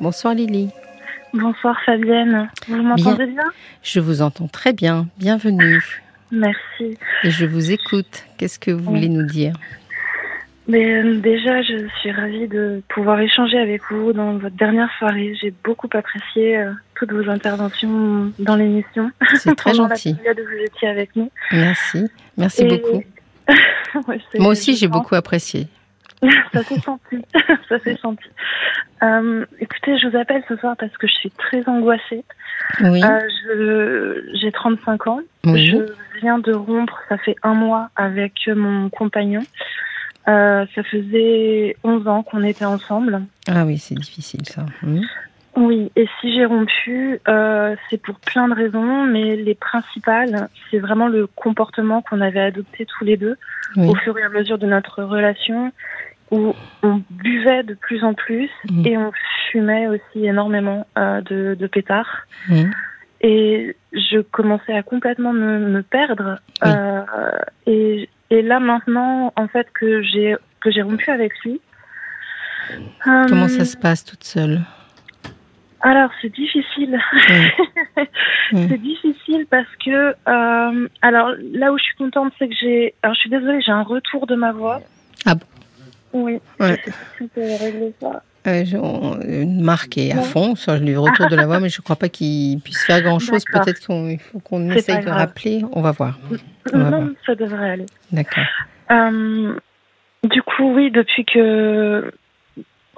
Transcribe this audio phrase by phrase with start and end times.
[0.00, 0.68] Bonsoir Lily.
[1.32, 2.48] Bonsoir Fabienne.
[2.68, 3.44] Vous m'entendez bien,
[3.82, 5.08] Je vous entends très bien.
[5.18, 5.82] Bienvenue.
[6.30, 6.98] Merci.
[7.24, 8.24] Et je vous écoute.
[8.36, 9.54] Qu'est-ce que vous voulez nous dire?
[10.68, 15.34] Mais, euh, Déjà, je suis ravie de pouvoir échanger avec vous dans votre dernière soirée.
[15.40, 19.10] J'ai beaucoup apprécié euh, toutes vos interventions dans l'émission.
[19.36, 20.10] C'est très gentil.
[20.24, 21.30] La période où vous étiez avec nous.
[21.52, 22.06] Merci.
[22.36, 23.02] Merci Et- beaucoup.
[24.08, 25.68] Ouais, Moi aussi, j'ai beaucoup apprécié.
[26.52, 27.16] Ça s'est senti.
[27.68, 28.28] Ça s'est senti.
[29.02, 32.24] Euh, écoutez, je vous appelle ce soir parce que je suis très angoissée.
[32.80, 33.02] Oui.
[33.04, 35.20] Euh, J'ai 35 ans.
[35.44, 35.66] oui.
[35.66, 39.42] Je viens de rompre, ça fait un mois, avec mon compagnon.
[40.28, 43.22] Euh, ça faisait 11 ans qu'on était ensemble.
[43.48, 44.64] Ah oui, c'est difficile ça.
[44.82, 45.02] Mhm.
[45.56, 50.78] Oui, et si j'ai rompu, euh, c'est pour plein de raisons, mais les principales, c'est
[50.78, 53.36] vraiment le comportement qu'on avait adopté tous les deux
[53.76, 53.88] Oui.
[53.88, 55.72] au fur et à mesure de notre relation,
[56.30, 58.86] où on buvait de plus en plus Mhm.
[58.86, 59.12] et on
[59.50, 62.26] fumait aussi énormément euh, de, de pétards.
[63.22, 66.38] Et je commençais à complètement me, me perdre.
[66.62, 66.68] Oui.
[66.70, 67.30] Euh,
[67.66, 71.60] et, et là maintenant, en fait, que j'ai que j'ai rompu avec lui.
[73.04, 74.60] Comment euh, ça se passe toute seule?
[75.82, 76.98] Alors c'est difficile.
[78.52, 82.94] C'est difficile parce que euh, alors là où je suis contente, c'est que j'ai.
[83.02, 84.80] Alors je suis désolée, j'ai un retour de ma voix.
[85.24, 85.46] Ah bon?
[86.12, 86.38] Oui.
[86.60, 86.78] Ouais.
[87.36, 88.22] Régler ça.
[88.46, 88.62] Euh,
[89.26, 90.22] Une marque est à Ouais.
[90.22, 93.02] fond sur le retour de la voix, mais je ne crois pas qu'il puisse faire
[93.02, 93.44] grand-chose.
[93.44, 95.62] Peut-être qu'il faut qu'on essaye de rappeler.
[95.72, 96.18] On va voir.
[96.72, 97.00] On va voir.
[97.02, 97.86] Non, ça devrait aller.
[98.12, 98.44] D'accord.
[98.92, 99.54] Euh,
[100.24, 102.12] du coup, oui, depuis que.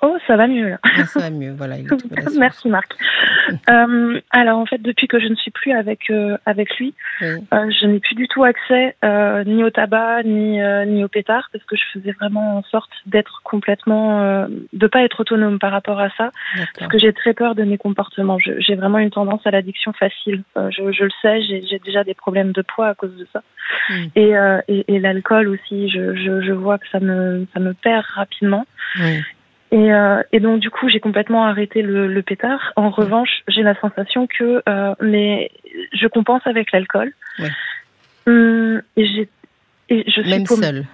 [0.01, 0.79] Oh, ça va mieux là.
[0.83, 1.53] Ah, ça va mieux.
[1.53, 1.77] Voilà.
[2.39, 2.95] Merci Marc.
[3.71, 7.29] Euh, alors en fait, depuis que je ne suis plus avec euh, avec lui, Oui.
[7.55, 8.95] euh, je n'ai plus du tout accès
[9.47, 13.41] ni au tabac ni ni au pétard parce que je faisais vraiment en sorte d'être
[13.45, 16.31] complètement de pas être autonome par rapport à ça
[16.79, 18.37] parce que j'ai très peur de mes comportements.
[18.39, 20.43] J'ai vraiment une tendance à l'addiction facile.
[20.57, 23.43] Je, je le sais, j'ai déjà des problèmes de poids à cause de ça.
[23.89, 24.05] Mm.
[24.15, 24.33] Et,
[24.69, 28.67] et, et l'alcool aussi, je, je, je vois que ça me ça me perd rapidement.
[29.71, 32.73] Et, euh, et donc du coup, j'ai complètement arrêté le, le pétard.
[32.77, 35.51] En revanche, j'ai la sensation que, euh, mais
[35.93, 37.13] je compense avec l'alcool.
[37.39, 37.51] Ouais.
[38.27, 39.29] Hum, et j'ai,
[39.91, 40.67] et je suis Même paumée.
[40.67, 40.85] seule.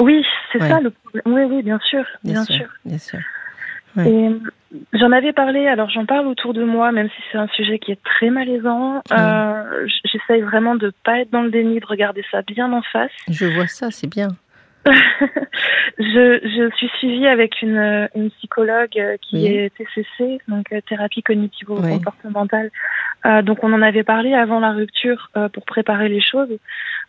[0.00, 0.68] Oui, c'est Ouais.
[0.68, 1.22] ça le problème.
[1.26, 2.66] Oui, oui, bien sûr, bien, sûr.
[2.84, 3.18] Bien sûr.
[3.96, 4.08] Ouais.
[4.10, 4.30] Et
[4.94, 5.68] j'en avais parlé.
[5.68, 9.02] Alors j'en parle autour de moi, même si c'est un sujet qui est très malaisant.
[9.12, 13.10] Euh, J'essaye vraiment de pas être dans le déni, de regarder ça bien en face.
[13.28, 14.28] Je vois ça, c'est bien.
[15.98, 19.46] je, je suis suivie avec une, une psychologue euh, qui Oui.
[19.46, 22.70] est TCC, donc euh, thérapie cognitivo-comportementale.
[23.26, 26.58] Euh, donc on en avait parlé avant la rupture euh, pour préparer les choses.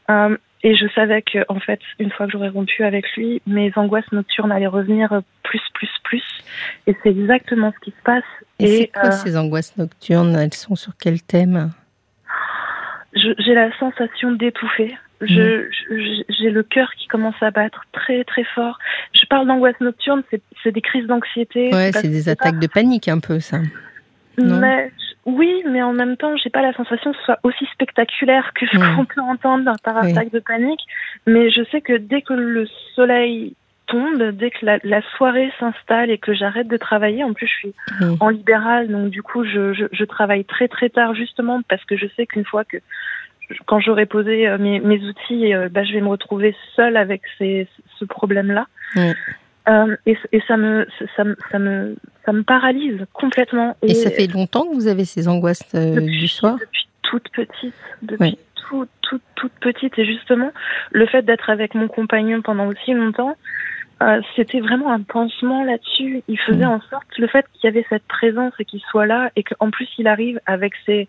[0.10, 3.72] Euh, et je savais que, en fait, une fois que j'aurais rompu avec lui, mes
[3.76, 6.24] angoisses nocturnes allaient revenir euh, plus, plus, plus.
[6.88, 8.24] Et c'est exactement ce qui se passe.
[8.60, 10.36] Et, c'est quoi euh, ces angoisses nocturnes?
[10.36, 11.72] Elles sont sur quel thème?
[13.16, 14.96] J'ai la sensation d'étouffer.
[15.26, 18.80] J'ai le cœur qui commence à battre très très fort.
[19.14, 20.24] Je parle d'angoisse nocturne,
[20.64, 21.74] c'est, des crises d'anxiété.
[21.74, 23.60] Ouais, c'est des pas- attaques de panique un peu, ça.
[24.38, 24.60] non?
[24.60, 24.92] Mais,
[25.26, 28.66] oui, mais en même temps, j'ai pas la sensation que ce soit aussi spectaculaire que
[28.68, 30.12] ce qu'on peut entendre par Oui.
[30.12, 30.82] attaque de panique.
[31.28, 33.56] Mais je sais que dès que le soleil
[33.88, 37.54] tombe, dès que la, la soirée s'installe et que j'arrête de travailler, en plus je
[37.54, 37.74] suis
[38.22, 41.98] en libéral, donc du coup je, je, je travaille très très tard justement parce que
[41.98, 42.78] je sais qu'une fois que
[43.66, 47.22] quand j'aurai posé euh, mes, mes outils, euh, bah, je vais me retrouver seule avec
[47.38, 47.68] ces,
[48.00, 48.68] ce problème-là.
[49.70, 53.78] Euh, et, et ça me ça, me ça me ça me paralyse complètement.
[53.82, 57.30] Et ça fait longtemps que vous avez ces angoisses euh, depuis, du soir depuis toute
[57.32, 58.38] petite, depuis Oui.
[58.70, 60.52] toute toute toute petite et justement
[60.92, 63.36] le fait d'être avec mon compagnon pendant aussi longtemps.
[64.02, 66.24] euh, c'était vraiment un pansement là-dessus.
[66.28, 66.70] Il faisait Mm.
[66.78, 69.70] en sorte le fait qu'il y avait cette présence et qu'il soit là et qu'en
[69.72, 71.08] plus il arrive avec ses,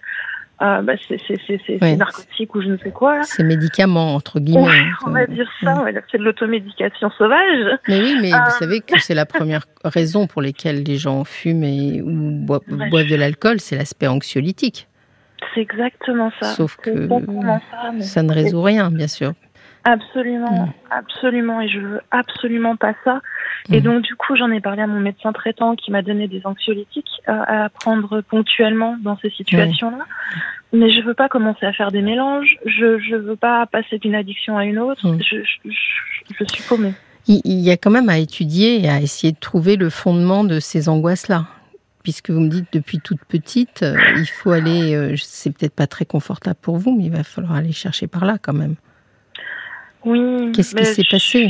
[0.62, 1.60] euh, bah, ses- Ouais.
[1.80, 3.22] ses narcotiques ou je ne sais quoi.
[3.24, 4.66] Ces médicaments, entre guillemets.
[4.68, 7.78] Ouais, on va Euh, dire ça, ouais, c'est de l'automédication sauvage.
[7.88, 8.36] Mais oui, mais Euh.
[8.44, 12.10] vous savez que c'est la première raison pour laquelle les gens fument et, ou
[12.46, 12.62] boivent
[13.08, 14.88] de l'alcool, c'est l'aspect anxiolytique.
[15.54, 16.46] C'est exactement ça.
[16.52, 19.32] Sauf C'est que exactement ça, mais Ça ne résout rien, bien sûr.
[19.84, 20.72] Absolument, Mm.
[20.90, 23.20] absolument, et je veux absolument pas ça.
[23.70, 23.84] Et Mm.
[23.84, 27.10] donc du coup, j'en ai parlé à mon médecin traitant qui m'a donné des anxiolytiques
[27.28, 30.04] euh, à prendre ponctuellement dans ces situations-là.
[30.72, 32.56] Mais je veux pas commencer à faire des mélanges.
[32.66, 35.06] Je je veux pas passer d'une addiction à une autre.
[35.06, 35.18] Mm.
[35.22, 36.94] Je, je, je, je suis paumée.
[37.26, 40.44] Il, il y a quand même à étudier et à essayer de trouver le fondement
[40.44, 41.46] de ces angoisses-là.
[42.02, 45.86] Puisque vous me dites depuis toute petite, euh, il faut aller, euh, c'est peut-être pas
[45.86, 48.74] très confortable pour vous, mais il va falloir aller chercher par là quand même.
[50.04, 50.52] Oui.
[50.52, 51.48] Qu'est-ce qui s'est passé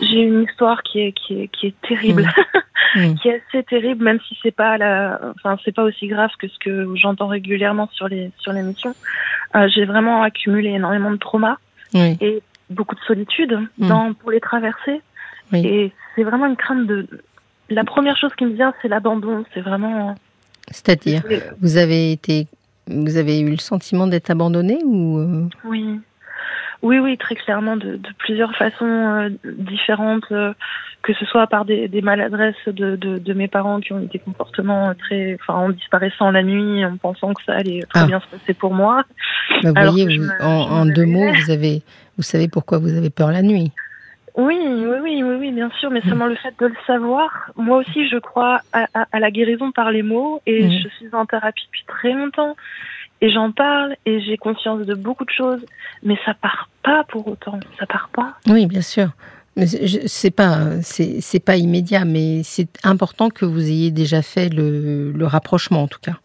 [0.00, 2.58] J'ai une histoire qui est qui est qui est terrible, mmh.
[2.96, 3.14] Mmh.
[3.14, 6.46] qui est assez terrible, même si c'est pas la, enfin c'est pas aussi grave que
[6.46, 8.94] ce que j'entends régulièrement sur les sur l'émission.
[9.56, 11.56] Euh, j'ai vraiment accumulé énormément de traumas
[11.94, 13.88] et beaucoup de solitude mmh.
[13.88, 15.00] dans pour les traverser.
[15.52, 17.06] Et c'est vraiment une crainte de.
[17.70, 19.44] La première chose qui me vient, c'est l'abandon.
[19.54, 20.14] C'est vraiment.
[20.70, 21.22] C'est-à-dire,
[21.60, 22.46] vous avez été,
[22.88, 25.48] vous avez eu le sentiment d'être abandonné ou euh?
[25.64, 26.00] Oui.
[26.82, 30.52] Oui, oui, très clairement, de, plusieurs façons euh, différentes, euh,
[31.02, 34.92] que ce soit par des, maladresses de, de, mes parents qui ont eu des comportements
[34.94, 38.06] très, enfin, en disparaissant la nuit, en pensant que ça allait très ah.
[38.06, 39.04] bien se passer pour moi.
[39.62, 41.82] Bah, vous voyez, en, deux mots, vous avez,
[42.18, 43.72] vous savez pourquoi vous avez peur la nuit.
[44.36, 46.08] Oui, oui, oui, oui, oui, bien sûr, mais mm.
[46.08, 47.52] seulement le fait de le savoir.
[47.56, 50.70] Moi aussi, je crois à, à, la guérison par les mots et mm.
[50.82, 52.56] je suis en thérapie depuis très longtemps
[53.20, 55.64] et j'en parle et j'ai conscience de beaucoup de choses,
[56.02, 58.34] mais ça part pas pour autant, ça part pas.
[58.48, 59.10] Oui, bien sûr.
[59.56, 65.12] Mais c'est pas c'est pas immédiat, mais c'est important que vous ayez déjà fait le,
[65.12, 66.18] le rapprochement en tout cas.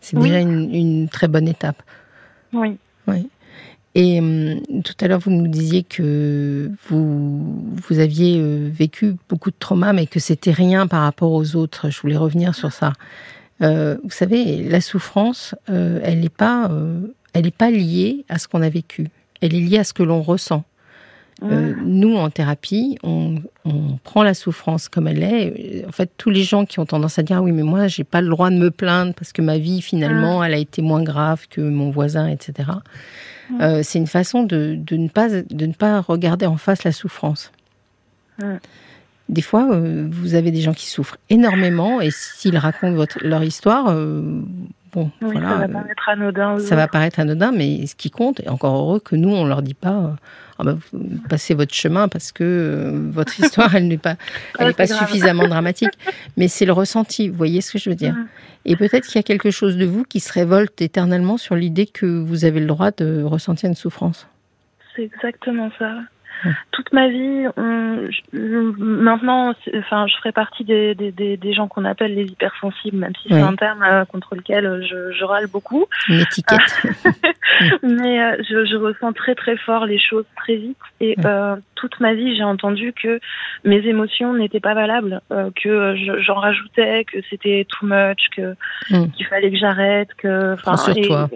[0.00, 1.82] C'est déjà une, une, très bonne étape.
[2.52, 2.76] Oui.
[3.06, 3.28] Oui.
[3.98, 9.50] Et hum, tout à l'heure, vous nous disiez que vous, vous aviez euh, vécu beaucoup
[9.50, 11.90] de traumas, mais que c'était rien par rapport aux autres.
[11.90, 12.92] Je voulais revenir sur ça.
[13.60, 16.70] Euh, vous savez, la souffrance, euh, elle n'est pas,
[17.32, 19.08] elle n'est pas liée à ce qu'on a vécu.
[19.40, 20.62] Elle est liée à ce que l'on ressent.
[21.42, 25.84] nous, en thérapie, on, on, prend la souffrance comme elle est.
[25.88, 28.20] En fait, tous les gens qui ont tendance à dire oui, mais moi, j'ai pas
[28.20, 31.48] le droit de me plaindre parce que ma vie, finalement, elle a été moins grave
[31.50, 32.70] que mon voisin, etc.
[33.60, 36.92] Euh, c'est une façon de, de, ne pas, de ne pas regarder en face la
[36.92, 37.50] souffrance.
[39.28, 43.44] Des fois, euh, vous avez des gens qui souffrent énormément et s'ils racontent votre, leur
[43.44, 44.40] histoire, euh,
[44.92, 46.58] bon, voilà, ça va paraître anodin.
[46.58, 49.62] Ça va paraître anodin, mais ce qui compte, et encore heureux que nous, on leur
[49.62, 50.16] dit pas,
[50.58, 50.76] ah bah,
[51.28, 54.16] passez votre chemin parce que votre histoire, elle n'est pas,
[54.58, 55.92] elle n'est pas suffisamment dramatique.
[56.36, 57.28] Mais c'est le ressenti.
[57.28, 58.16] Vous voyez ce que je veux dire
[58.64, 61.86] Et peut-être qu'il y a quelque chose de vous qui se révolte éternellement sur l'idée
[61.86, 64.26] que vous avez le droit de ressentir une souffrance.
[64.96, 65.94] C'est exactement ça
[66.72, 67.46] toute ma vie,
[68.32, 73.28] maintenant, enfin, je ferai partie des, des, des, gens qu'on appelle les hypersensibles, même si
[73.28, 75.86] c'est un terme euh, contre lequel je, je, râle beaucoup.
[76.08, 76.82] Une étiquette.
[77.82, 80.78] Mais euh, je, je, ressens très très fort les choses très vite.
[81.00, 83.20] Et euh, toute ma vie, j'ai entendu que
[83.64, 85.94] mes émotions n'étaient pas valables, que
[86.24, 88.54] j'en rajoutais, que c'était too much, que
[88.90, 89.10] mm.
[89.12, 90.54] qu'il fallait que j'arrête, que.
[90.54, 91.28] Enfin, toi.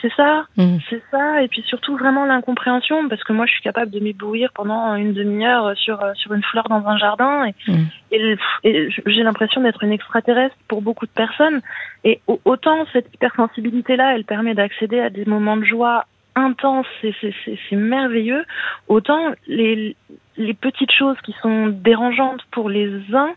[0.00, 0.76] C'est ça, mmh.
[0.88, 4.52] c'est ça, et puis surtout vraiment l'incompréhension, parce que moi je suis capable de m'éblouir
[4.54, 8.36] pendant une demi-heure sur sur une fleur dans un jardin, et, mmh.
[8.64, 11.60] et, j'ai l'impression d'être une extraterrestre pour beaucoup de personnes.
[12.04, 16.04] Et autant cette hypersensibilité-là, elle permet d'accéder à des moments de joie
[16.36, 18.44] intenses, c'est merveilleux,
[18.86, 19.96] autant les
[20.36, 23.34] les petites choses qui sont dérangeantes pour les uns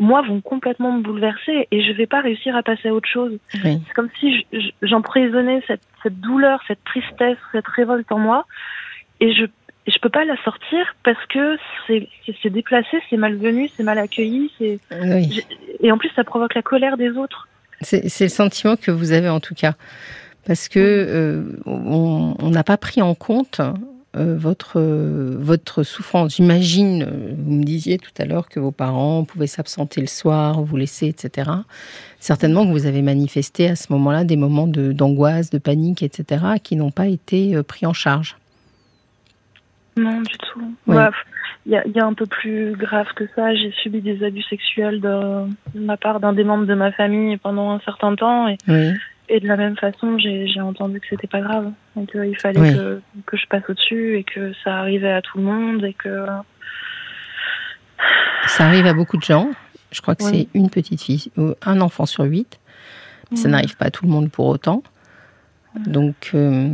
[0.00, 3.38] moi, vont complètement me bouleverser et je vais pas réussir à passer à autre chose.
[3.52, 4.46] C'est comme si
[4.82, 8.46] j'emprisonnais cette, cette douleur, cette tristesse, cette révolte en moi.
[9.20, 9.46] Et je
[9.86, 11.56] je peux pas la sortir parce que
[11.86, 14.78] c'est déplacé, c'est malvenu, c'est mal accueilli, c'est
[15.80, 17.48] et en plus ça provoque la colère des autres.
[17.80, 19.72] C'est le sentiment que vous avez en tout cas,
[20.46, 23.60] parce que euh, on n'a pas pris en compte
[24.16, 26.34] euh, votre, euh, votre souffrance.
[26.34, 30.62] J'imagine, euh, vous me disiez tout à l'heure que vos parents pouvaient s'absenter le soir,
[30.62, 31.48] vous laisser, etc.
[32.18, 36.74] Certainement que vous avez manifesté à ce moment-là des moments d'angoisse, de, panique, etc., qui
[36.74, 38.36] n'ont pas été pris en charge.
[39.96, 40.74] Non, du tout.
[41.66, 43.54] Il y, a, y, a, un peu plus grave que ça.
[43.54, 47.36] J'ai subi des abus sexuels de, de ma part d'un des membres de ma famille
[47.36, 48.48] pendant un certain temps.
[48.48, 48.90] Et oui.
[49.32, 51.70] Et de la même façon, j'ai entendu que c'était pas grave.
[51.94, 55.44] Donc il fallait que, que, je passe au-dessus et que ça arrivait à tout le
[55.44, 56.26] monde et que.
[58.46, 59.50] Ça arrive à beaucoup de gens.
[59.92, 61.30] Je crois que c'est une petite fille,
[61.62, 62.58] un enfant sur huit.
[63.34, 64.82] Ça n'arrive pas à tout le monde pour autant.
[65.76, 66.68] Donc, euh,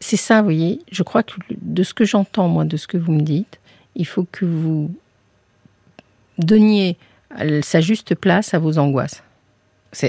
[0.00, 0.80] c'est ça, vous voyez.
[0.92, 3.58] Je crois que de ce que j'entends, moi, de ce que vous me dites,
[3.96, 4.94] il faut que vous
[6.38, 6.96] donniez
[7.62, 9.24] sa juste place à vos angoisses.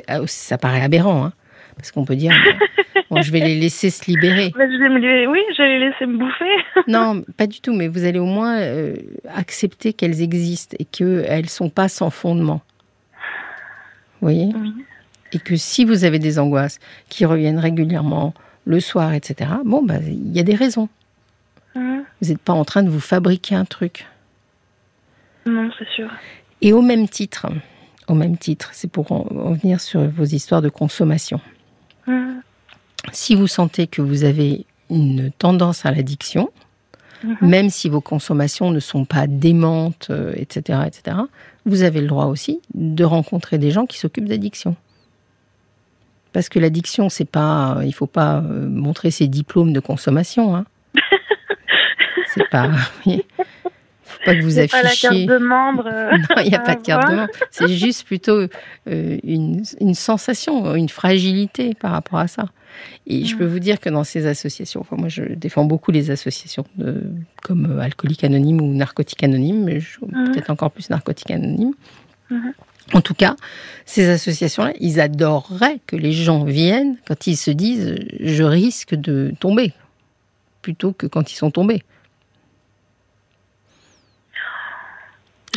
[0.07, 1.33] Ah, ça paraît aberrant, hein,
[1.75, 2.33] parce qu'on peut dire,
[3.11, 4.51] je vais les laisser se libérer.
[4.55, 6.55] Bah, je vais me, oui, je vais les laisser me bouffer.
[6.87, 8.95] non, pas du tout, mais vous allez au moins euh,
[9.33, 12.61] accepter qu'elles existent et qu'elles ne sont pas sans fondement.
[14.19, 14.49] Vous voyez?
[15.33, 18.33] Et que si vous avez des angoisses qui reviennent régulièrement,
[18.65, 20.89] le soir, etc., bon, bah, il y a des raisons.
[21.73, 21.99] Mmh.
[22.21, 24.05] Vous n'êtes pas en train de vous fabriquer un truc.
[25.47, 26.09] Non, c'est sûr.
[26.61, 27.47] Et au même titre,
[28.11, 28.69] au même titre.
[28.73, 31.39] C'est pour en, venir sur vos histoires de consommation.
[32.07, 32.39] Mmh.
[33.11, 36.49] Si vous sentez que vous avez une tendance à l'addiction,
[37.23, 37.37] mhm.
[37.41, 41.17] même si vos consommations ne sont pas démentes, etc., etc.,
[41.65, 44.75] vous avez le droit aussi de rencontrer des gens qui s'occupent d'addiction.
[46.33, 50.55] Parce que l'addiction, c'est pas, il faut pas euh, montrer ses diplômes de consommation.
[50.55, 50.65] Hein.
[52.33, 52.69] c'est pas,
[54.25, 54.81] pas que vous affichiez.
[54.81, 55.87] Pas la carte de membre.
[55.91, 57.31] Euh, non, il n'y a pas de carte de membre.
[57.49, 62.45] C'est juste plutôt euh, une, une, sensation, une fragilité par rapport à ça.
[63.07, 63.49] Et je peux mm.
[63.49, 67.03] vous dire que dans ces associations, enfin moi je défends beaucoup les associations de,
[67.41, 70.31] comme Alcoolique Anonyme ou Narcotique Anonyme, mais mm.
[70.31, 71.73] peut-être encore plus Narcotique Anonyme.
[72.31, 72.53] Mm-hmm.
[72.93, 73.35] En tout cas,
[73.85, 79.33] ces associations-là, ils adoreraient que les gens viennent quand ils se disent je risque de
[79.39, 79.73] tomber,
[80.61, 81.83] plutôt que quand ils sont tombés.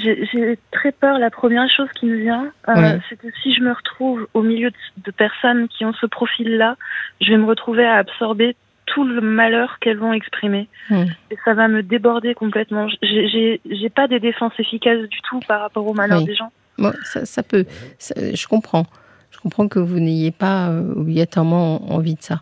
[0.03, 1.19] J'ai très peur.
[1.19, 4.71] La première chose qui me vient, euh, c'est que si je me retrouve au milieu
[5.05, 6.77] de, personnes qui ont ce profil-là,
[7.21, 10.69] je vais me retrouver à absorber tout le malheur qu'elles vont exprimer.
[10.91, 12.89] Et ça va me déborder complètement.
[13.03, 16.51] J'ai pas des défenses efficaces du tout par rapport au malheur des gens.
[16.77, 17.65] Moi, ça, peut.
[18.01, 18.87] je comprends.
[19.31, 22.41] Je comprends que vous n'ayez pas euh, obligatoirement envie de ça.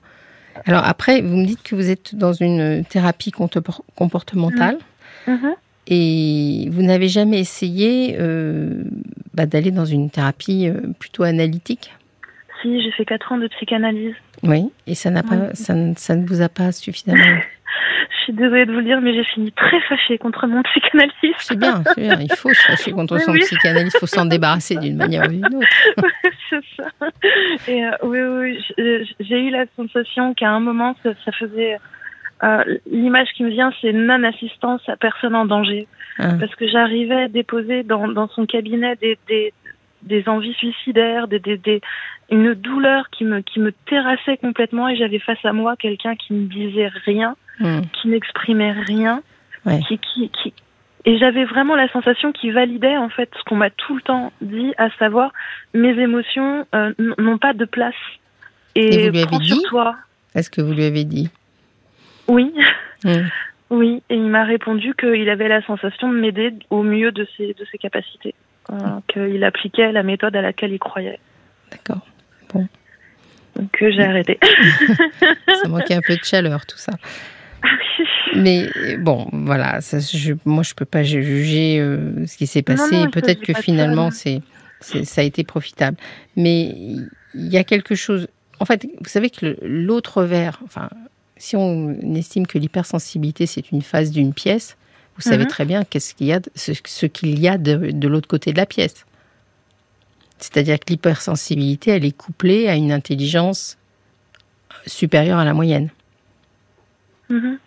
[0.66, 4.78] Alors après, vous me dites que vous êtes dans une thérapie comportementale.
[5.26, 5.32] Mm.
[5.32, 5.54] Mm-hmm.
[5.87, 8.85] Et vous n'avez jamais essayé euh,
[9.35, 11.93] bah, d'aller dans une thérapie euh, plutôt analytique?
[12.61, 14.15] Si, j'ai fait 4 ans de psychanalyse.
[14.45, 17.23] Oui, et ça, n'a pas, ça, ça, ne vous a pas suffisamment
[18.23, 21.35] Je suis désolée de vous le dire, mais j'ai fini très fâchée contre mon psychanalyste.
[21.39, 22.21] C'est bien, c'est bien.
[22.21, 23.97] Il faut se fâcher contre son psychanalyste.
[23.97, 25.67] Il faut s'en débarrasser d'une manière ou d'une autre.
[26.51, 26.89] c'est ça.
[27.67, 31.79] Et euh, oui, oui, j'ai eu la sensation qu'à un moment, ça, faisait.
[32.45, 35.87] Euh, l'image qui me vient, c'est non-assistance à personne en danger.
[36.19, 36.35] Ah.
[36.39, 39.53] Parce que j'arrivais à déposer dans, dans son cabinet des, des,
[40.03, 41.81] des envies suicidaires, des, des, des,
[42.31, 46.33] une douleur qui me, qui me terrassait complètement et j'avais face à moi quelqu'un qui
[46.35, 47.83] ne disait rien Hmm.
[47.93, 49.23] qui n'exprimait rien,
[49.87, 50.55] qui, qui, qui,
[51.05, 54.33] et j'avais vraiment la sensation qu'il validait en fait ce qu'on m'a tout le temps
[54.41, 55.33] dit, à savoir
[55.75, 57.95] mes émotions euh, n'ont pas de place.
[58.75, 59.63] Et, vous lui avez dit
[60.35, 61.31] Est-ce que vous lui avez dit?
[62.33, 62.55] Oui.
[63.05, 63.29] Hmm.
[63.69, 67.49] Oui, et il m'a répondu qu'il avait la sensation de m'aider au mieux de ses,
[67.49, 68.35] de ses capacités,
[68.71, 68.77] euh,
[69.09, 71.19] qu'il appliquait la méthode à laquelle il croyait.
[71.71, 72.07] D'accord.
[72.53, 72.67] Bon.
[73.57, 74.39] Donc euh, j'ai arrêté.
[75.62, 76.93] ça manquait un peu de chaleur, tout ça.
[78.35, 78.67] Mais
[78.99, 83.05] bon, voilà, ça, je, moi je peux pas juger euh, ce qui s'est passé.
[83.12, 84.41] Peut-être que finalement c'est,
[84.81, 85.99] ça a été profitable.
[86.37, 86.75] Mais
[87.35, 88.29] il y a quelque chose.
[88.59, 90.89] En fait, vous savez que l'autre verre, enfin,
[91.43, 94.77] si on estime que l'hypersensibilité c'est une phase d'une pièce,
[95.17, 95.51] vous savez mhm.
[95.51, 98.59] très bien qu'est-ce qu'il y a, ce, qu'il y a de, de l'autre côté de
[98.59, 99.05] la pièce.
[100.39, 103.77] C'est-à-dire que l'hypersensibilité, elle est couplée à une intelligence
[104.87, 105.91] supérieure à la moyenne.
[107.29, 107.59] Mhm.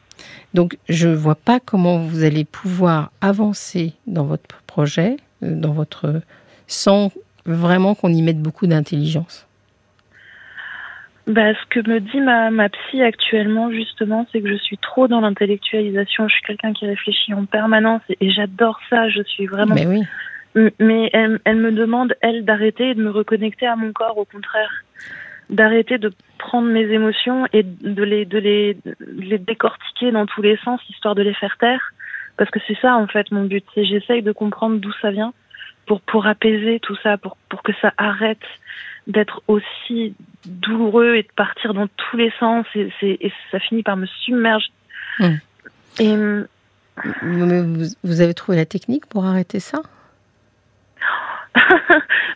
[0.54, 5.74] Donc, je ne vois pas comment vous allez pouvoir avancer dans votre projet, euh, dans
[5.74, 6.22] votre
[6.68, 7.12] sans
[7.46, 9.46] vraiment qu'on y mette beaucoup d'intelligence.
[11.28, 15.08] Bah, ce que me dit ma, ma psy actuellement, justement, c'est que je suis trop
[15.08, 16.28] dans l'intellectualisation.
[16.28, 19.10] Je suis quelqu'un qui réfléchit en permanence et, j'adore ça.
[19.10, 19.76] Je suis vraiment.
[19.76, 20.04] Mais oui.
[20.80, 24.26] Mais elle, elle me demande, elle, d'arrêter et de me reconnecter à mon corps, au
[24.26, 24.72] contraire
[25.50, 28.78] d'arrêter de prendre mes émotions et de les, de les,
[29.18, 31.94] les décortiquer dans tous les sens, histoire de les faire taire.
[32.38, 33.64] Parce que c'est ça, en fait, mon but.
[33.74, 35.34] C'est j'essaye de comprendre d'où ça vient
[35.86, 38.44] pour, pour apaiser tout ça, pour, pour que ça arrête
[39.08, 43.98] d'être aussi douloureux et de partir dans tous les sens et, et ça finit par
[43.98, 44.72] me submerger.
[45.20, 45.40] Hum.
[46.00, 46.16] Et,
[47.22, 49.82] vous, vous avez trouvé la technique pour arrêter ça?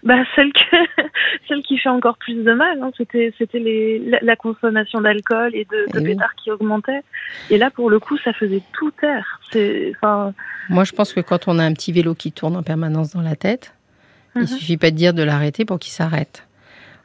[0.03, 1.03] Bah celle que
[1.47, 5.65] celle qui fait encore plus de mal hein, c'était c'était les la, consommation d'alcool et
[5.65, 7.01] de, de pétards qui augmentait
[7.49, 9.91] et là pour le coup ça faisait tout taire c'est
[10.69, 13.21] moi je pense que quand on a un petit vélo qui tourne en permanence dans
[13.21, 13.73] la tête
[14.35, 14.47] il mhm.
[14.47, 16.47] suffit pas de dire de l'arrêter pour qu'il s'arrête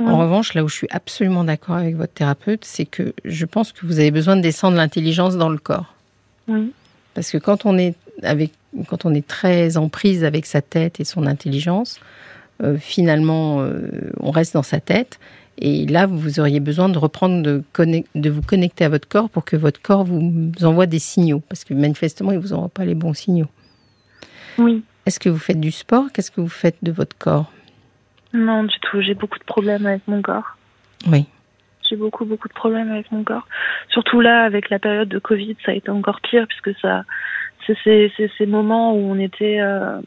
[0.01, 3.73] en revanche là où je suis absolument d'accord avec votre thérapeute c'est que je pense
[3.73, 5.95] que vous avez besoin de descendre l'intelligence dans le corps
[7.15, 8.53] parce que quand on est avec
[8.89, 12.01] quand on est très en prise avec sa tête et son intelligence,
[12.63, 15.19] euh, finalement, euh, on reste dans sa tête.
[15.59, 17.63] Et là, vous auriez besoin de reprendre, de,
[18.15, 21.43] de, vous connecter à votre corps pour que votre corps vous envoie des signaux.
[21.49, 23.49] Parce que manifestement, il ne vous envoie pas les bons signaux.
[24.59, 24.83] Oui.
[25.07, 26.07] Est-ce que vous faites du sport?
[26.13, 27.53] Qu'est-ce que vous faites de votre corps?
[28.35, 29.01] Non, du tout.
[29.01, 30.57] J'ai beaucoup de problèmes avec mon corps.
[31.07, 31.27] Oui.
[31.89, 33.47] J'ai beaucoup, beaucoup de problèmes avec mon corps.
[33.89, 37.05] Surtout là, avec la période de Covid, ça a été encore pire puisque ça,
[37.67, 40.01] c'est ces moments où on était euh,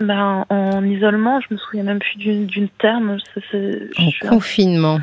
[0.00, 3.18] ben, en isolement, je me souviens même plus d'une terme.
[3.52, 4.98] en confinement.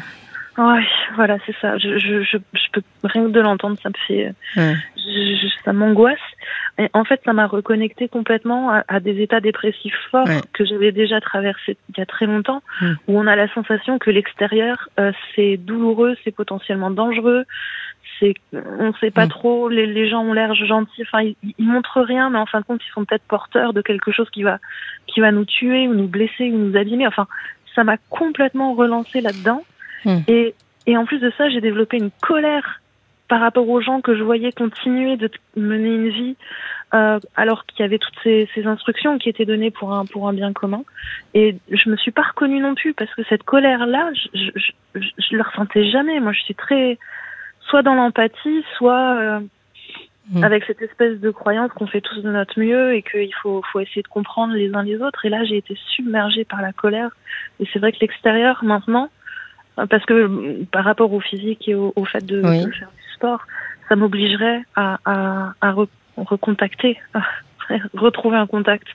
[0.57, 1.77] Ouais, voilà, c'est ça.
[1.77, 2.37] Je, je, je,
[2.73, 4.33] peux rien que de l'entendre, ça me fait,
[5.63, 6.19] ça m'angoisse.
[6.77, 11.21] Et en fait, ça m'a reconnecté complètement à, des états dépressifs forts que j'avais déjà
[11.21, 12.61] traversés il y a très longtemps,
[13.07, 17.45] où on a la sensation que l'extérieur euh, c'est douloureux, c'est potentiellement dangereux,
[18.19, 19.69] c'est, on sait pas trop.
[19.69, 22.65] Les, les gens ont l'air gentils, enfin ils, ils, montrent rien, mais en fin de
[22.65, 24.59] compte, ils sont peut-être porteurs de quelque chose qui va,
[25.07, 27.07] qui va nous tuer ou nous blesser ou nous abîmer.
[27.07, 27.27] Enfin,
[27.75, 29.63] ça m'a complètement relancé là-dedans.
[30.05, 30.19] Hmm.
[30.27, 30.55] Et,
[30.87, 32.81] et en plus de ça, j'ai développé une colère
[33.31, 36.35] par rapport aux gens que je voyais continuer de mener une vie
[36.93, 40.27] euh, alors qu'il y avait toutes ces, ces, instructions qui étaient données pour un pour
[40.27, 40.83] un bien commun
[41.33, 44.71] et je me suis pas reconnue non plus parce que cette colère là je je,
[44.95, 46.97] je, je le ressentais jamais moi je suis très
[47.61, 49.39] soit dans l'empathie soit euh,
[50.33, 50.43] hmm.
[50.43, 53.79] avec cette espèce de croyance qu'on fait tous de notre mieux et qu'il faut faut
[53.79, 57.11] essayer de comprendre les uns les autres et là j'ai été submergée par la colère
[57.61, 59.09] et c'est vrai que l'extérieur maintenant
[59.75, 63.45] parce que par rapport au physique et au, fait de, faire du sport,
[63.89, 65.75] ça m'obligerait à, à, à
[66.17, 67.21] recontacter, à
[67.93, 68.87] retrouver un contact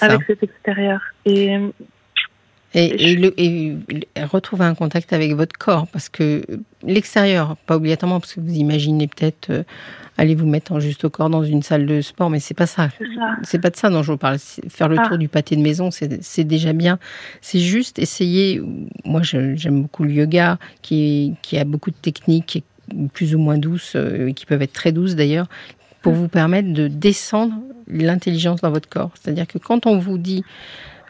[0.00, 1.00] avec cet extérieur.
[1.24, 1.58] Et,
[2.74, 3.76] et, le, et,
[4.22, 6.42] retrouver un contact avec votre corps, parce que
[6.82, 9.62] l'extérieur, pas obligatoirement, parce que vous imaginez peut-être euh,
[10.16, 12.66] aller vous mettre en juste au corps dans une salle de sport, mais c'est pas
[12.66, 12.88] ça.
[13.42, 14.38] C'est pas de ça dont je vous parle.
[14.38, 15.08] Faire le ah.
[15.08, 16.98] tour du pâté de maison, c'est déjà bien.
[17.40, 18.62] C'est juste essayer.
[19.04, 22.64] Moi, j'aime beaucoup le yoga, qui, qui a beaucoup de techniques
[23.12, 25.46] plus ou moins douces, euh, qui peuvent être très douces d'ailleurs,
[26.02, 27.54] pour vous permettre de descendre
[27.86, 29.10] l'intelligence dans votre corps.
[29.20, 30.44] C'est-à-dire que quand on vous dit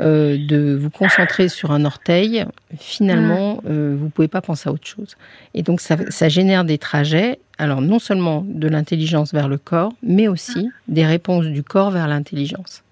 [0.00, 2.44] euh, de vous concentrer sur un orteil,
[2.78, 3.61] finalement, mm.
[3.66, 5.16] euh, vous ne pouvez pas penser à autre chose.
[5.54, 9.92] Et donc, ça, ça génère des trajets, alors non seulement de l'intelligence vers le corps,
[10.02, 12.82] mais aussi des réponses du corps vers l'intelligence.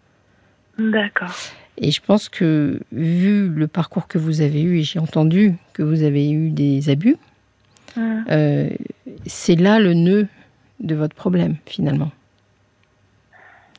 [0.78, 1.34] D'accord.
[1.78, 5.82] Et je pense que, vu le parcours que vous avez eu, et j'ai entendu que
[5.82, 7.16] vous avez eu des abus,
[7.96, 8.24] mm.
[8.30, 8.68] euh,
[9.26, 10.26] c'est là le nœud
[10.80, 12.10] de votre problème, finalement.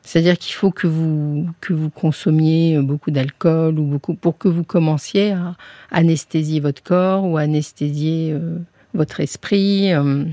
[0.02, 4.64] C'est-à-dire qu'il faut que vous, que vous consommiez beaucoup d'alcool ou beaucoup pour que vous
[4.64, 5.54] commenciez à
[5.90, 8.58] anesthésier votre corps ou anesthésier euh,
[8.94, 9.92] votre esprit.
[9.94, 10.24] Euh.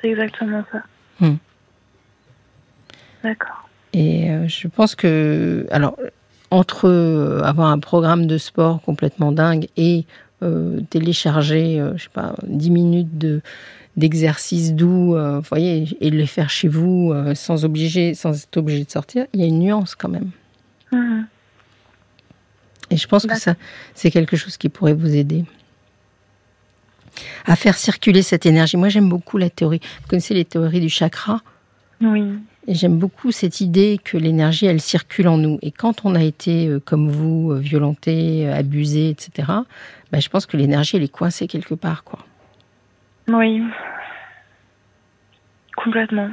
[0.00, 0.82] C'est exactement ça.
[1.20, 1.36] Hmm.
[3.22, 3.68] D'accord.
[3.94, 5.96] Et euh, je pense que, alors,
[6.50, 10.04] entre avoir un programme de sport complètement dingue et
[10.90, 13.40] télécharger, je sais pas, 10 minutes de
[13.96, 18.56] d'exercices doux, euh, vous voyez, et les faire chez vous euh, sans, obliger, sans être
[18.56, 20.30] obligé de sortir, il y a une nuance quand même.
[20.92, 21.26] Mhm.
[22.90, 23.54] Et je pense que ça,
[23.94, 25.44] c'est quelque chose qui pourrait vous aider
[27.46, 28.76] à faire circuler cette énergie.
[28.76, 29.80] Moi, j'aime beaucoup la théorie.
[30.02, 31.40] Vous connaissez les théories du chakra?
[32.00, 32.22] Oui.
[32.66, 35.58] J'aime beaucoup cette idée que l'énergie, elle circule en nous.
[35.62, 39.48] Et quand on a été, euh, comme vous, violenté, abusé, etc.,
[40.12, 42.18] ben, je pense que l'énergie, elle est coincée quelque part, quoi.
[43.28, 43.62] Oui.
[45.76, 46.30] Complètement.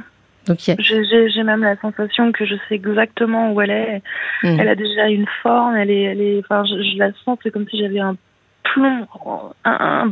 [0.58, 4.02] J'ai même la sensation que je sais exactement où elle est.
[4.42, 4.58] Hmm.
[4.58, 7.68] Elle a déjà une forme, elle est, elle est, enfin, je, la sens, c'est comme
[7.68, 8.16] si j'avais un
[8.64, 9.06] plomb,
[9.64, 10.10] un,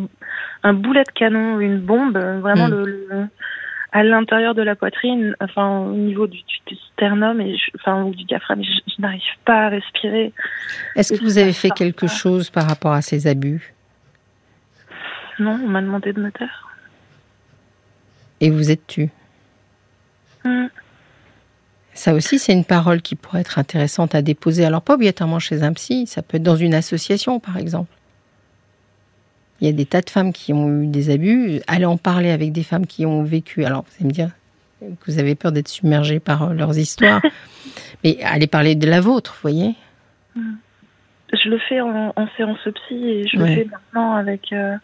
[0.63, 2.85] un, boulet de canon, une bombe, vraiment hmm.
[2.85, 3.27] le,
[3.93, 8.25] à l'intérieur de la poitrine, enfin au niveau du, du sternum et enfin ou du
[8.25, 10.33] diaphragme, je, je n'arrive pas à respirer.
[10.95, 13.75] Est-ce que vous avez fait quelque chose par rapport à ces abus?
[15.41, 16.70] Non, on m'a demandé de me taire.
[18.41, 19.11] Et vous êtes tu.
[20.45, 20.67] Mm.
[21.93, 24.65] Ça aussi, c'est une parole qui pourrait être intéressante à déposer.
[24.65, 27.93] Alors, pas obligatoirement chez un psy, ça peut être dans une association, par exemple.
[29.61, 31.61] Il y a des tas de femmes qui ont eu des abus.
[31.67, 33.65] Allez en parler avec des femmes qui ont vécu.
[33.65, 34.31] Alors, vous allez me dire
[34.81, 37.21] que vous avez peur d'être submergé par euh, leurs histoires.
[38.05, 39.75] Mais allez parler de la vôtre, vous voyez
[40.35, 40.55] mm.
[41.33, 44.53] Je le fais en, séance psy et je le fais maintenant avec.
[44.53, 44.75] Euh,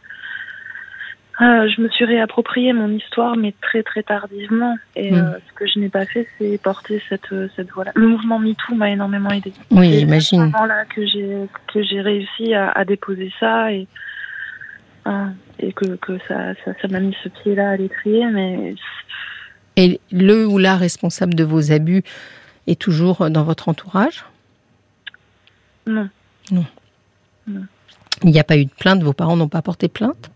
[1.38, 4.76] euh, je me suis réapproprié mon histoire, mais très très tardivement.
[4.94, 5.16] Et hmm.
[5.16, 7.92] euh, ce que je n'ai pas fait, c'est porter cette cette voie-là.
[7.94, 9.52] Le mouvement MeToo m'a énormément aidé.
[9.70, 10.38] Oui, j'imagine.
[10.40, 13.86] C'est moment là que j'ai que j'ai réussi à, à, déposer ça et
[15.06, 15.26] euh,
[15.58, 18.74] et que que ça ça m'a mis ce pied-là à l'étrier, mais.
[19.76, 22.02] Et le ou la responsable de vos abus
[22.66, 24.24] est toujours dans votre entourage?
[25.86, 26.08] Non.
[26.50, 26.64] Non.
[27.46, 27.66] non.
[28.22, 29.02] Il n'y a pas eu de plainte.
[29.02, 30.30] Vos parents n'ont pas porté plainte?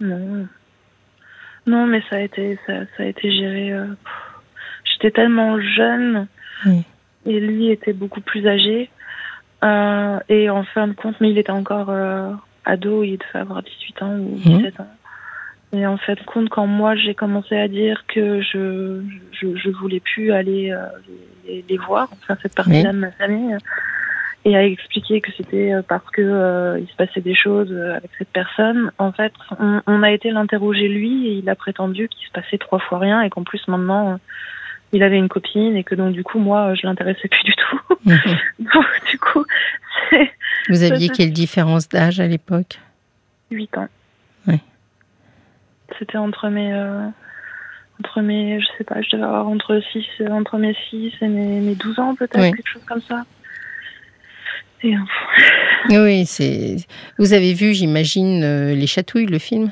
[0.00, 0.46] Non.
[1.66, 3.72] Non, mais ça a été, ça, ça a été géré.
[3.72, 3.86] Euh,
[4.84, 6.28] j'étais tellement jeune
[7.26, 8.88] et lui était beaucoup plus âgé.
[9.64, 12.30] Euh, et en fin de compte, mais il était encore euh,
[12.64, 14.88] ado, il devait avoir 18 ans ou 17 ans.
[15.72, 19.70] Et en fin de compte, quand moi j'ai commencé à dire que je je, je
[19.70, 20.74] voulais plus aller
[21.48, 23.56] les, les, voir, enfin cette partie-là de ma famille,
[24.46, 28.92] et a expliqué que c'était parce que il se passait des choses avec cette personne.
[28.96, 32.56] En fait, on, on a été l'interroger lui et il a prétendu qu'il se passait
[32.56, 34.20] trois fois rien et qu'en plus maintenant
[34.92, 37.80] il avait une copine et que donc du coup moi je l'intéressais plus du tout.
[38.58, 39.44] Donc du coup,
[40.68, 42.78] vous aviez quelle différence d'âge à l'époque?
[43.50, 43.88] 8 ans.
[44.46, 44.60] Oui.
[45.98, 47.08] C'était entre mes euh,
[48.00, 51.60] entre mes je sais pas, je devais avoir entre 6 entre mes 6 et mes,
[51.60, 53.24] mes 12 ans peut-être quelque chose comme ça.
[54.82, 56.76] Oui, c'est
[57.18, 59.70] vous avez vu j'imagine euh, les chatouilles le film?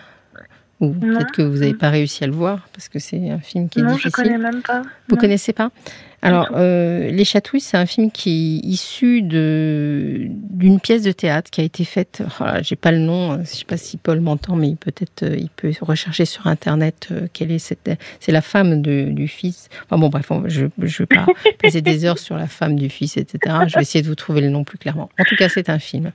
[0.81, 3.69] Ou peut-être que vous n'avez pas réussi à le voir parce que c'est un film
[3.69, 3.93] qui est difficile.
[3.93, 4.83] Non, je connais même pas.
[5.09, 5.71] Vous ne connaissez pas?
[6.25, 11.51] Alors, euh, Les Chatouilles, c'est un film qui est issu de d'une pièce de théâtre
[11.51, 12.23] qui a été faite.
[12.41, 13.33] Oh J'ai pas le nom.
[13.33, 16.47] Euh, je ne sais pas si Paul m'entend, mais peut-être euh, il peut rechercher sur
[16.47, 17.91] internet quelle est cette.
[18.21, 19.69] C'est la femme de, du fils.
[19.85, 21.27] Enfin bon, bref, je ne vais pas
[21.63, 23.57] passer des heures sur la femme du fils, etc.
[23.69, 25.11] Je vais essayer de vous trouver le nom plus clairement.
[25.21, 26.13] En tout cas, c'est un film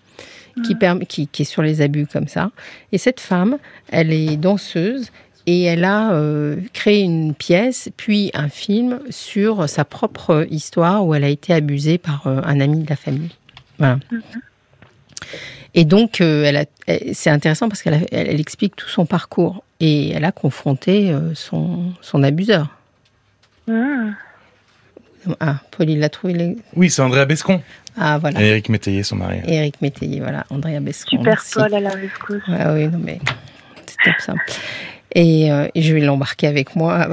[0.65, 2.51] qui, permet, qui, qui, est sur les abus comme ça.
[2.91, 3.57] Et cette femme,
[3.91, 5.11] elle est danseuse
[5.49, 11.15] et elle a euh, créé une pièce, puis un film sur sa propre histoire où
[11.15, 13.31] elle a été abusée par euh, un ami de la famille.
[13.79, 13.95] Voilà.
[13.95, 14.21] Mm-hmm.
[15.73, 16.67] Et donc, euh, elle
[17.13, 22.21] c'est intéressant parce qu'elle elle, explique tout son parcours et elle a confronté son, son
[22.21, 22.67] abuseur.
[23.67, 24.12] Mm.
[25.39, 26.57] Ah, Paul, il l'a trouvé.
[26.75, 27.62] Oui, c'est Andrea Bescon.
[27.97, 28.41] Ah, voilà.
[28.41, 29.41] Et Éric Métayer, son mari.
[29.47, 30.45] Éric Métayer, voilà.
[30.51, 31.17] Andrea Bescon.
[31.17, 32.43] Super Paul à la rescousse.
[32.47, 33.19] Ah oui, non mais
[33.88, 34.33] c'est top ça.
[35.15, 37.07] Et, euh, et, je vais l'embarquer avec moi.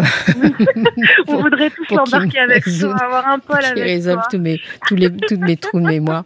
[1.29, 5.11] On voudrait tous l'embarquer avec toi, avoir un Paul avec résolve Tous mes, tous les,
[5.11, 6.25] tous mes trous de mémoire.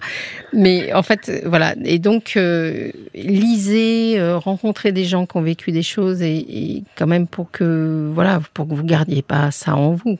[0.52, 1.74] Mais en fait, voilà.
[1.84, 6.84] Et donc, euh, lisez, euh, rencontrez des gens qui ont vécu des choses et, et,
[6.96, 10.18] quand même pour que, voilà, pour que vous gardiez pas ça en vous.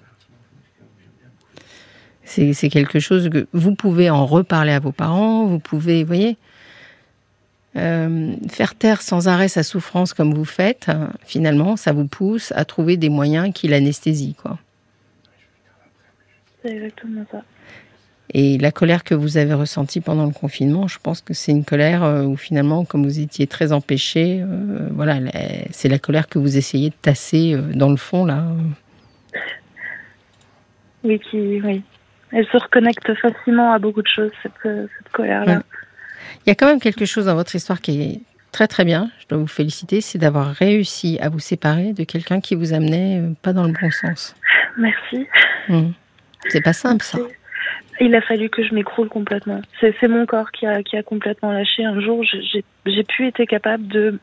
[2.25, 6.37] C'est quelque chose que vous pouvez en reparler à vos parents, vous pouvez, vous voyez,
[7.77, 12.53] euh, faire taire sans arrêt sa souffrance comme vous faites, hein, finalement, ça vous pousse
[12.57, 14.59] à trouver des moyens qui l'anesthésient, quoi.
[16.63, 17.43] C'est exactement ça.
[18.33, 21.65] Et la colère que vous avez ressentie pendant le confinement, je pense que c'est une
[21.65, 25.19] colère euh, où finalement, comme vous étiez très empêché, euh, voilà,
[25.71, 28.45] c'est la colère que vous essayez de tasser dans le fond là.
[31.03, 31.83] Oui, qui, oui,
[32.33, 35.63] elle se reconnecte facilement à beaucoup de choses, cette, euh, colère-là.
[36.47, 38.21] Il y a quand même quelque chose dans votre histoire qui est
[38.53, 42.41] très très bien, je dois vous féliciter, c'est d'avoir réussi à vous séparer de quelqu'un
[42.41, 44.35] qui vous amenait euh, pas dans le bon sens.
[44.77, 45.27] Merci.
[45.69, 45.91] Hmm.
[46.49, 47.19] C'est pas simple ça.
[48.01, 49.61] Il a fallu que je m'écroule complètement.
[49.81, 51.85] C'est mon corps qui a, qui a complètement lâché.
[51.85, 54.19] Un jour, j'ai pu être capable de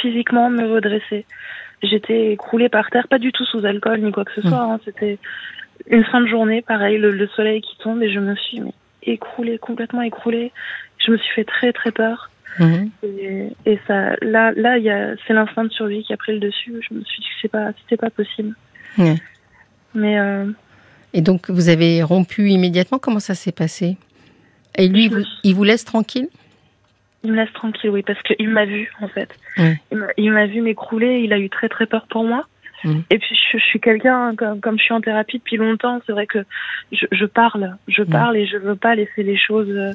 [0.00, 1.26] physiquement me redresser.
[1.82, 4.50] J'étais écroulée par terre, pas du tout sous alcool ni quoi que ce hmm.
[4.50, 4.62] soit.
[4.62, 4.80] Hein.
[4.84, 5.18] C'était
[5.88, 8.60] une fin de journée, pareil, le, soleil qui tombe et je me suis
[9.02, 10.52] écroulée, complètement écroulée.
[10.98, 12.30] Je me suis fait très très peur.
[12.58, 12.90] Mhm.
[13.66, 16.74] Et, ça, là, là, il c'est l'instinct de survie qui a pris le dessus.
[16.88, 18.54] Je me suis dit que c'est pas, c'était pas possible.
[19.94, 20.18] Mais.
[20.18, 20.46] Euh,
[21.14, 22.98] et donc, vous avez rompu immédiatement?
[22.98, 23.96] Comment ça s'est passé?
[24.76, 25.10] Et lui,
[25.44, 26.28] il vous laisse tranquille?
[27.24, 29.30] Il me laisse tranquille, oui, parce qu'il m'a vu en fait.
[30.16, 31.20] Il m'a vu m'écrouler.
[31.20, 32.46] Il a eu très très peur pour moi.
[32.84, 33.00] Mm.
[33.10, 36.26] Et puis je, suis quelqu'un comme, comme, je suis en thérapie depuis longtemps, c'est vrai
[36.26, 36.44] que
[36.92, 38.06] je, je, parle, je mm.
[38.06, 39.68] parle et je veux pas laisser les choses.
[39.68, 39.92] Euh,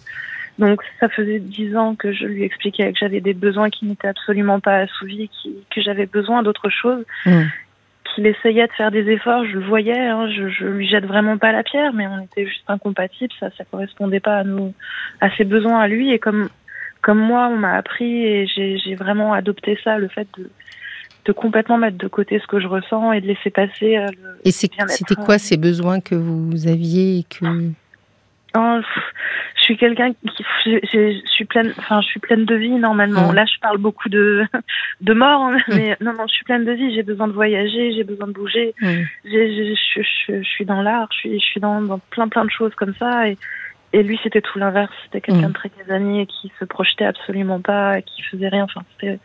[0.60, 4.08] donc ça faisait dix ans que je lui expliquais que j'avais des besoins qui n'étaient
[4.08, 7.04] absolument pas assouvis, qui, que j'avais besoin d'autre chose.
[7.26, 7.44] Mm.
[8.14, 11.40] Qu'il essayait de faire des efforts, je le voyais, hein, je, je lui jette vraiment
[11.40, 14.74] pas la pierre, mais on était juste incompatibles, ça, ça correspondait pas à nous,
[15.20, 16.12] à ses besoins à lui.
[16.12, 16.50] Et comme,
[17.02, 20.48] comme moi, on m'a appris et j'ai vraiment adopté ça, le fait de
[21.26, 23.98] de complètement mettre de côté ce que je ressens et de laisser passer.
[23.98, 24.08] Euh,
[24.44, 27.46] et c'était quoi ces besoins que vous aviez et que
[28.58, 28.80] oh,
[29.56, 33.32] je suis quelqu'un qui je, suis pleine enfin je suis pleine de vie normalement.
[33.32, 34.46] Là je parle beaucoup de
[35.02, 36.94] de mort hein, mais non non je suis pleine de vie.
[36.94, 38.74] J'ai besoin de voyager j'ai besoin de bouger.
[38.82, 42.74] Je, je, suis dans l'art je suis je suis dans, dans plein plein de choses
[42.76, 43.28] comme ça.
[43.28, 43.38] Et
[43.96, 44.92] et lui, c'était tout l'inverse.
[45.04, 48.64] C'était quelqu'un de très casanier qui se projetait absolument pas, qui faisait rien.
[48.64, 49.20] Enfin, c'était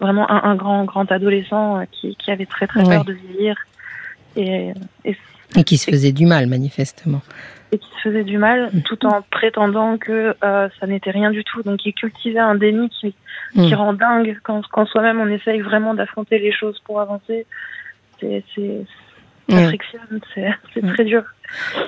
[0.00, 3.56] vraiment un, grand, grand adolescent qui, qui avait très, très peur de vieillir.
[4.34, 4.72] Et,
[5.04, 7.22] et, qui se faisait du mal, manifestement.
[7.70, 8.82] Et qui se faisait du mal, mm.
[8.82, 11.62] tout en prétendant que euh, ça n'était rien du tout.
[11.62, 13.14] Donc, il cultivait un déni qui,
[13.52, 13.74] qui mm.
[13.74, 17.46] rend dingue quand, quand soi-même on essaye vraiment d'affronter les choses pour avancer.
[18.20, 18.42] C'est
[19.48, 21.24] c'est très dur.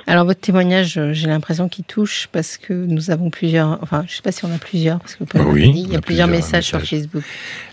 [0.07, 4.13] Alors votre témoignage, euh, j'ai l'impression qu'il touche parce que nous avons plusieurs, enfin je
[4.13, 6.27] ne sais pas si on a plusieurs, parce que bah oui, il y a, plusieurs,
[6.27, 7.23] messages, sur Facebook.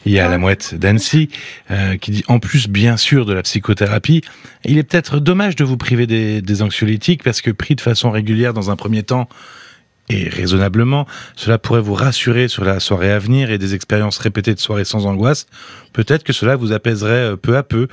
[0.05, 1.31] Il y a la mouette d'Annecy
[1.71, 4.21] euh, qui dit, en plus bien sûr de la psychothérapie,
[4.65, 8.11] il est peut-être dommage de vous priver des, des anxiolytiques parce que pris de façon
[8.11, 9.29] régulière dans un premier temps,
[10.11, 14.55] et raisonnablement, cela pourrait vous rassurer sur la soirée à venir et des expériences répétées
[14.55, 15.47] de soirées sans angoisse.
[15.93, 17.89] Peut-être que cela vous apaiserait euh, peu à peu.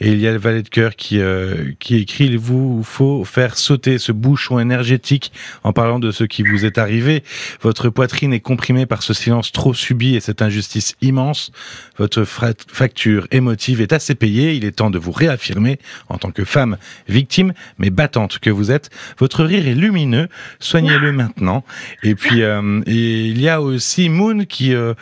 [0.00, 3.24] Et il y a le valet de cœur qui, euh, qui écrit, il vous faut
[3.24, 5.32] faire sauter ce bouchon énergétique
[5.64, 7.24] en parlant de ce qui vous est arrivé.
[7.62, 11.50] Votre poitrine est comprimée par ce silence trop subi et cette injustice immense.
[11.98, 14.54] Votre facture émotive est assez payée.
[14.54, 16.76] Il est temps de vous réaffirmer en tant que femme
[17.08, 18.90] victime, mais battante que vous êtes.
[19.18, 20.28] Votre rire est lumineux.
[20.60, 21.55] Soignez-le maintenant.
[22.02, 24.94] Et puis, euh, il y a aussi Moon qui euh,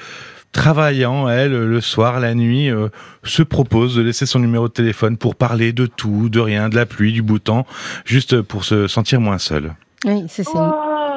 [0.53, 2.88] travaillant, elle, le soir, la nuit, euh,
[3.25, 6.77] se propose de laisser son numéro de téléphone pour parler de tout, de rien, de
[6.77, 7.67] la pluie, du beau temps,
[8.05, 9.75] juste pour se sentir moins seul.
[10.05, 10.45] Oui, c'est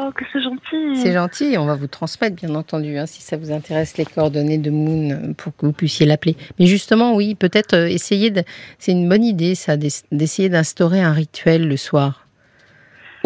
[0.07, 1.01] Oh, que c'est gentil.
[1.01, 4.57] C'est gentil, on va vous transmettre, bien entendu, hein, si ça vous intéresse, les coordonnées
[4.57, 6.37] de Moon pour que vous puissiez l'appeler.
[6.57, 8.43] Mais justement, oui, peut-être essayer de.
[8.79, 12.26] C'est une bonne idée, ça, d'essayer d'instaurer un rituel le soir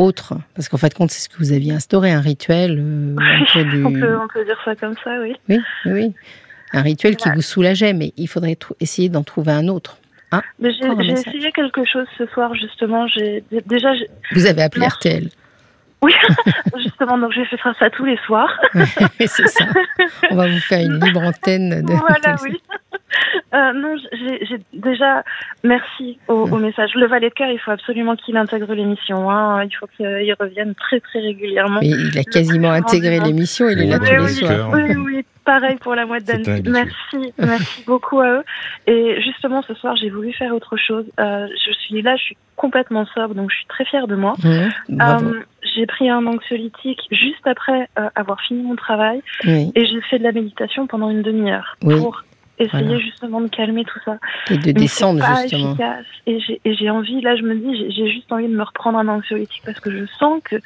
[0.01, 2.79] autre Parce qu'en fait, compte, c'est ce que vous aviez instauré, un rituel.
[2.79, 3.15] Euh,
[3.85, 5.35] on, peut, dire ça comme ça, oui.
[5.49, 6.13] Oui, oui.
[6.73, 9.97] Un rituel qui vous soulageait, mais il faudrait essayer d'en trouver un autre.
[10.31, 13.05] Ah, j'ai essayé quelque chose ce soir, justement.
[13.07, 13.91] J'ai déjà.
[14.31, 15.29] Vous avez appelé RTL.
[16.01, 16.13] Oui,
[16.77, 18.49] justement, donc j'ai fait ça tous les soirs.
[19.19, 19.65] c'est ça.
[20.31, 21.85] On va vous faire une libre antenne.
[21.85, 21.93] De...
[21.93, 22.59] Voilà, oui.
[23.53, 25.23] Euh, non, j'ai déjà
[25.63, 26.91] merci au, au, message.
[26.95, 29.29] Le valet de cœur, il faut absolument qu'il intègre l'émission.
[29.29, 29.63] Hein.
[29.65, 31.79] Il faut qu'il revienne très très régulièrement.
[31.81, 33.67] Mais il a quasiment intégré l'émission.
[33.69, 34.69] Il est là tous les soirs.
[34.71, 36.61] Oui, oui, pareil pour la moite d'année.
[36.65, 38.43] Merci, merci beaucoup à eux.
[38.87, 41.05] Et justement, ce soir, j'ai voulu faire autre chose.
[41.19, 44.33] Euh, je suis là, je suis complètement sobre, donc je suis très fière de moi.
[44.43, 44.69] Mmh,
[45.01, 45.39] euh,
[45.75, 50.23] j'ai pris un anxiolytique juste après euh, avoir fini mon travail et j'ai fait de
[50.23, 52.23] la méditation pendant une demi-heure pour
[52.63, 54.17] essayer justement de calmer tout ça.
[54.49, 55.71] Et de descendre justement.
[55.71, 56.05] Efficace.
[56.27, 59.63] Et j'ai envie, là je me dis, j'ai juste envie de me reprendre un anxiolytique
[59.65, 60.57] parce que je sens que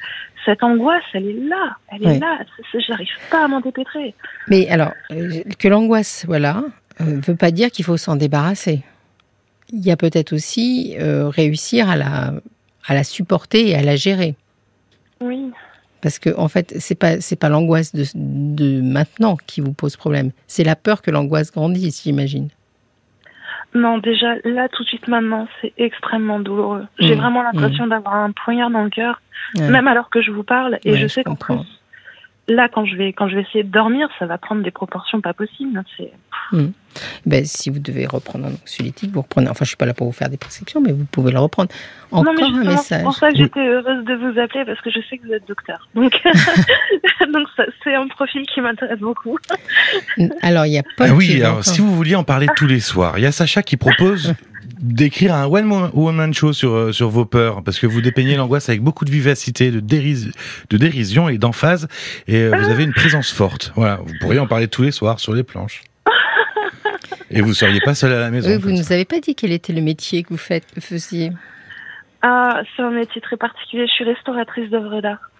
[0.44, 2.38] cette angoisse, elle est là, elle est là.
[2.86, 4.14] J'arrive pas à m'en dépêtrer.
[4.48, 6.62] Mais alors, euh, que l'angoisse, voilà,
[7.00, 8.82] ne euh, veut pas dire qu'il faut s'en débarrasser.
[9.70, 12.32] Il y a peut-être aussi euh, réussir à la,
[12.86, 14.36] à la supporter et à la gérer.
[15.20, 15.50] Oui.
[16.02, 19.96] Parce que en fait, c'est pas c'est pas l'angoisse de, de, maintenant qui vous pose
[19.96, 20.30] problème.
[20.46, 22.48] C'est la peur que l'angoisse grandisse, j'imagine.
[23.74, 26.86] Non, déjà là tout de suite maintenant, c'est extrêmement douloureux.
[26.98, 27.18] J'ai mmh.
[27.18, 27.90] vraiment l'impression mmh.
[27.90, 29.20] d'avoir un poignard dans le cœur,
[29.58, 31.56] même alors que je vous parle, et je sais qu'en plus,
[32.48, 35.20] là quand je vais quand je vais essayer de dormir, ça va prendre des proportions
[35.20, 35.82] pas possibles.
[35.96, 36.12] C'est
[36.52, 36.66] mmh.
[37.26, 39.48] Ben, si vous devez reprendre un anxiolytique, vous reprenez.
[39.48, 41.70] Enfin, je suis pas là pour vous faire des prescriptions, mais vous pouvez le reprendre.
[42.10, 42.98] Encore non, mais un message.
[43.00, 45.32] C'est pour ça que j'étais heureuse de vous appeler parce que je sais que vous
[45.32, 45.88] êtes docteur.
[45.94, 46.12] Donc,
[47.32, 47.48] donc
[47.84, 49.38] c'est un profil qui m'intéresse beaucoup.
[50.42, 51.08] alors, il y a pas.
[51.08, 53.62] Ah oui, alors si vous vouliez en parler tous les soirs, il y a Sacha
[53.62, 54.34] qui propose
[54.80, 58.68] d'écrire un one woman show sur euh, sur vos peurs parce que vous dépeignez l'angoisse
[58.68, 61.88] avec beaucoup de vivacité, de, de dérision et d'emphase
[62.26, 63.72] et euh, vous avez une présence forte.
[63.76, 65.82] Voilà, vous pourriez en parler tous les soirs sur les planches.
[67.30, 68.48] Et vous ne seriez pas seule à la maison.
[68.48, 71.32] Oui, vous ne nous avez pas dit quel était le métier que vous faites, faisiez.
[72.22, 73.86] Ah, c'est un métier très particulier.
[73.88, 75.30] Je suis restauratrice d'œuvres d'art.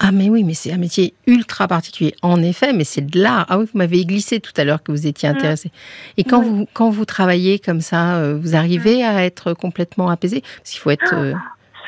[0.00, 2.14] Ah mais oui, mais c'est un métier ultra particulier.
[2.22, 3.46] En effet, mais c'est de l'art.
[3.48, 5.72] Ah oui, vous m'avez glissé tout à l'heure que vous étiez intéressée.
[6.16, 10.42] Et quand vous quand vous travaillez comme ça, euh, vous arrivez à être complètement apaisé
[10.58, 11.14] Parce qu'il faut être.
[11.14, 11.34] Euh,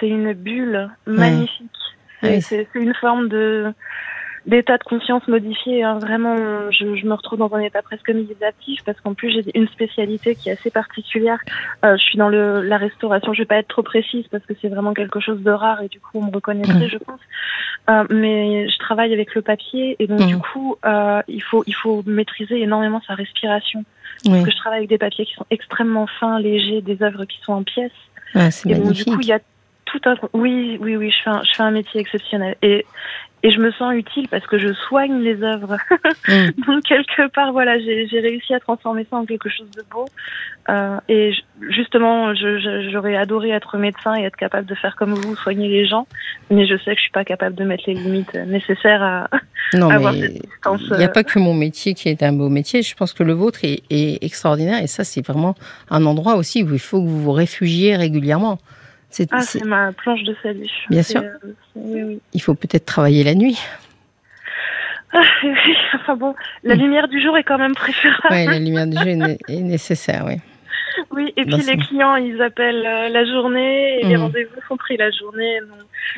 [0.00, 1.70] c'est une bulle magnifique.
[2.22, 3.72] Ah c'est une forme de
[4.46, 5.82] d'état de conscience modifié.
[5.82, 5.98] Hein.
[5.98, 6.36] Vraiment,
[6.70, 10.34] je, je, me retrouve dans un état presque méditatif parce qu'en plus j'ai une spécialité
[10.34, 11.38] qui est assez particulière.
[11.84, 13.32] Euh, je suis dans le, la restauration.
[13.34, 15.88] Je vais pas être trop précise parce que c'est vraiment quelque chose de rare et
[15.88, 16.90] du coup on me reconnaîtrait, mmh.
[16.90, 17.20] je pense.
[17.90, 20.40] Euh, mais je travaille avec le papier et donc du mmh.
[20.40, 23.84] coup euh, il faut il faut maîtriser énormément sa respiration.
[24.24, 27.38] Parce que je travaille avec des papiers qui sont extrêmement fins, légers, des œuvres qui
[27.42, 27.90] sont en pièces.
[28.34, 29.40] Ouais, et donc du coup il y a
[29.86, 32.86] tout un oui oui oui je fais un, je fais un métier exceptionnel et
[33.42, 35.76] et je me sens utile parce que je soigne les œuvres.
[36.28, 36.50] Mm.
[36.66, 40.06] Donc quelque part, voilà, j'ai réussi à transformer ça en quelque chose de beau.
[40.68, 41.32] Euh, et
[41.70, 46.06] justement, j'aurais adoré être médecin et être capable de faire comme vous, soigner les gens.
[46.50, 49.28] Mais je sais que je suis pas capable de mettre les limites nécessaires à,
[49.72, 50.82] non, avoir cette distance.
[50.90, 52.82] Il n'y a pas que mon métier qui est un beau métier.
[52.82, 54.82] Je pense que le vôtre est, est extraordinaire.
[54.82, 55.54] Et ça, c'est vraiment
[55.90, 58.58] un endroit aussi où il faut que vous vous réfugiez régulièrement.
[59.30, 60.70] Ah, c'est ma planche de salut.
[60.88, 61.22] Bien sûr.
[61.76, 63.58] Euh, Il faut peut-être travailler la nuit.
[65.12, 68.28] Ah, oui, enfin bon, la lumière du jour est quand même préférable.
[68.30, 70.36] Oui, la lumière du jour est, nécessaire, oui.
[71.10, 74.20] Oui, et puis les clients, ils appellent euh, la journée et les mmh.
[74.20, 75.58] rendez-vous sont pris la journée.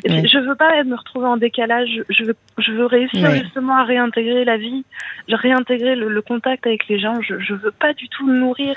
[0.04, 2.02] Et Je veux pas me retrouver en décalage.
[2.08, 4.84] Je veux, je veux réussir justement à réintégrer la vie,
[5.28, 7.20] réintégrer le, le, contact avec les gens.
[7.22, 8.76] Je, je veux pas du tout nourrir.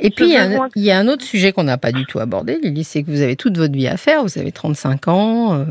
[0.00, 2.84] Et puis, il y, a un autre sujet qu'on n'a pas du tout abordé, Lily,
[2.84, 4.22] c'est que vous avez toute votre vie à faire.
[4.22, 5.54] Vous avez 35 ans.
[5.54, 5.64] Euh,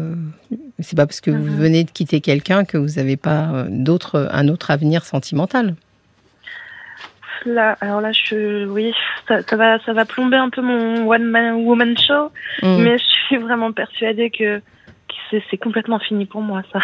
[0.79, 1.57] c'est pas parce que vous mmh.
[1.57, 5.75] venez de quitter quelqu'un que vous n'avez pas euh, un autre avenir sentimental
[7.45, 8.93] là, alors là, je, oui,
[9.27, 12.84] ça, va, ça va plomber un peu mon one man woman show, mm.
[12.84, 14.62] mais je suis vraiment persuadée que,
[15.49, 16.79] c'est complètement fini pour moi, ça.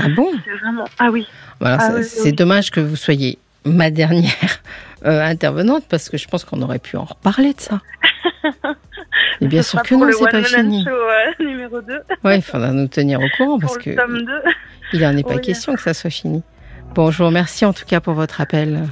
[0.00, 0.30] Ah bon?
[0.60, 1.26] Vraiment, ah oui.
[1.60, 4.60] Voilà, ah c'est dommage que vous soyez ma dernière
[5.06, 7.80] euh, intervenante parce que je pense qu'on aurait pu en reparler de ça.
[9.40, 10.84] Et bien sûr que non, c'est pas fini.
[10.84, 12.00] Show, euh, numéro 2.
[12.24, 13.90] Ouais, il faudra nous tenir au courant parce que
[14.92, 16.42] il n'en est pas question que ça soit fini.
[16.94, 18.84] Bon, je vous remercie en tout cas pour votre appel.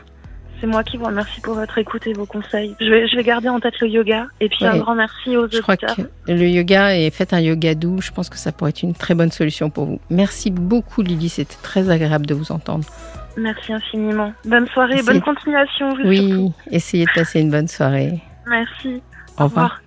[0.65, 2.75] C'est moi qui vous remercie pour votre écoute et vos conseils.
[2.81, 5.47] Je vais, je vais garder en tête le yoga et puis un grand merci aux
[5.47, 5.85] je Crois que
[6.27, 8.01] le yoga et faites un yoga doux.
[8.01, 10.01] Je pense que ça pourrait être une très bonne solution pour vous.
[10.09, 12.87] Merci beaucoup Lily, c'était très agréable de vous entendre.
[13.37, 14.33] Merci infiniment.
[14.47, 15.93] Bonne soirée, bonne continuation.
[16.03, 18.23] Oui, essayez de passer une bonne soirée.
[18.47, 19.03] Merci.
[19.39, 19.83] Au, revoir.